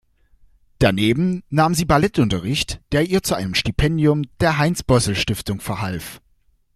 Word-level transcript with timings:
Daneben 0.79 1.43
nahm 1.51 1.75
sie 1.75 1.85
Ballettunterricht, 1.85 2.81
der 2.91 3.07
ihr 3.07 3.21
zu 3.21 3.35
einem 3.35 3.53
Stipendium 3.53 4.23
der 4.39 4.57
Heinz-Bosl-Stiftung 4.57 5.59
verhalf. 5.61 6.21